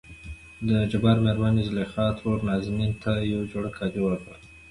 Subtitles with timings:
[0.67, 4.33] دجبار مېرمنې زليخا ترور نازنين ته نه يو جوړ کالي وړل.